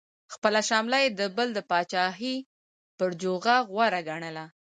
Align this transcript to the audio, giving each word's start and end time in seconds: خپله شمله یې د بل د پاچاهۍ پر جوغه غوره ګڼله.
خپله 0.33 0.61
شمله 0.69 0.97
یې 1.03 1.09
د 1.19 1.21
بل 1.37 1.47
د 1.53 1.59
پاچاهۍ 1.69 2.35
پر 2.97 3.09
جوغه 3.21 3.55
غوره 3.69 4.01
ګڼله. 4.09 4.45